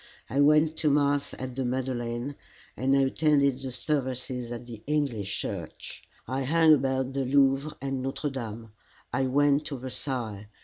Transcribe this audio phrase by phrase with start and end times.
[0.31, 2.33] I went to mass at the Madeleine,
[2.75, 6.01] and I attended the services at the English Church.
[6.27, 8.71] I hung about the Louvre and Notre Dame.
[9.13, 10.47] I went to Versailles.